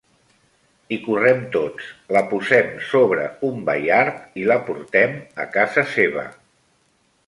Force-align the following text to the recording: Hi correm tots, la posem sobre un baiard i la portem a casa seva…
Hi 0.95 0.97
correm 1.07 1.43
tots, 1.57 1.91
la 2.17 2.25
posem 2.33 2.73
sobre 2.87 3.29
un 3.51 3.63
baiard 3.71 4.43
i 4.45 4.51
la 4.53 4.61
portem 4.71 5.17
a 5.47 5.51
casa 5.59 5.91
seva… 5.97 6.31